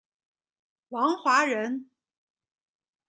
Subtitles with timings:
[0.89, 1.87] 王华人。